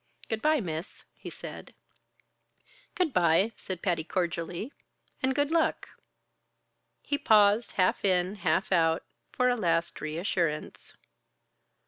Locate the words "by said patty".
3.13-4.03